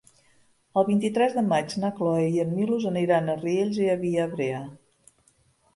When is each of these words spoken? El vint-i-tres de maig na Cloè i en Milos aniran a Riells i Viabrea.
El 0.81 0.87
vint-i-tres 0.87 1.35
de 1.39 1.43
maig 1.51 1.75
na 1.83 1.91
Cloè 1.99 2.25
i 2.39 2.41
en 2.45 2.57
Milos 2.57 2.89
aniran 2.93 3.31
a 3.33 3.37
Riells 3.45 3.79
i 3.85 3.93
Viabrea. 4.05 4.65